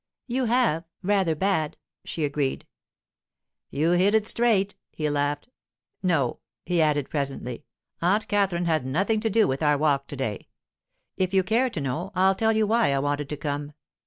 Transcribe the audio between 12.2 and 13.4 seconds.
tell you why I wanted to